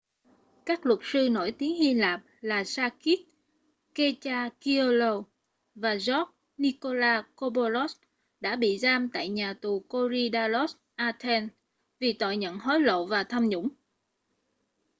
các 0.65 0.85
luật 0.85 0.99
sư 1.03 1.29
nổi 1.31 1.51
tiếng 1.51 1.75
hy 1.75 1.93
lạp 1.93 2.21
là 2.41 2.63
sakis 2.63 3.19
kechagioglou 3.95 5.25
và 5.75 5.89
george 5.93 6.31
nikolakopoulos 6.57 7.95
đã 8.39 8.55
bị 8.55 8.77
giam 8.77 9.09
tại 9.13 9.29
nhà 9.29 9.53
tù 9.53 9.79
korydallus 9.79 10.75
athens 10.95 11.51
vì 11.99 12.13
tội 12.13 12.37
nhận 12.37 12.59
hối 12.59 12.79
lộ 12.79 13.05
và 13.05 13.23
tham 13.23 13.49
nhũng 13.49 13.69